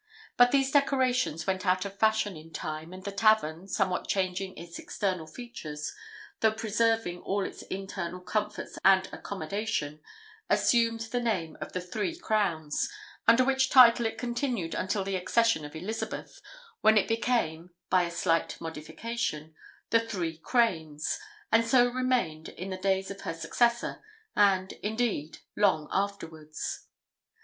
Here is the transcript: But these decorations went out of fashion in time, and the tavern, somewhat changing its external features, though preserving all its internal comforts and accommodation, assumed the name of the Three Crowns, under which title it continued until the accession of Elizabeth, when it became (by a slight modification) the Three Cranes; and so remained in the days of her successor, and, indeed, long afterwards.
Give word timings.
But 0.35 0.49
these 0.49 0.71
decorations 0.71 1.45
went 1.45 1.63
out 1.63 1.85
of 1.85 1.99
fashion 1.99 2.35
in 2.35 2.51
time, 2.51 2.91
and 2.91 3.03
the 3.03 3.11
tavern, 3.11 3.67
somewhat 3.67 4.07
changing 4.07 4.57
its 4.57 4.79
external 4.79 5.27
features, 5.27 5.93
though 6.39 6.53
preserving 6.53 7.21
all 7.21 7.45
its 7.45 7.61
internal 7.61 8.19
comforts 8.19 8.79
and 8.83 9.07
accommodation, 9.13 10.01
assumed 10.49 11.01
the 11.01 11.19
name 11.19 11.55
of 11.61 11.73
the 11.73 11.81
Three 11.81 12.17
Crowns, 12.17 12.89
under 13.27 13.43
which 13.45 13.69
title 13.69 14.07
it 14.07 14.17
continued 14.17 14.73
until 14.73 15.03
the 15.03 15.15
accession 15.15 15.63
of 15.65 15.75
Elizabeth, 15.75 16.41
when 16.79 16.97
it 16.97 17.07
became 17.07 17.69
(by 17.91 18.01
a 18.01 18.09
slight 18.09 18.59
modification) 18.59 19.53
the 19.91 19.99
Three 19.99 20.35
Cranes; 20.39 21.19
and 21.51 21.63
so 21.63 21.87
remained 21.87 22.49
in 22.49 22.71
the 22.71 22.77
days 22.77 23.11
of 23.11 23.21
her 23.21 23.35
successor, 23.35 24.01
and, 24.35 24.71
indeed, 24.81 25.41
long 25.55 25.87
afterwards. 25.91 26.87